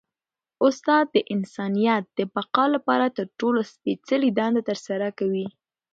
[0.65, 5.47] استاد د انسانیت د بقا لپاره تر ټولو سپيڅلي دنده ترسره کوي.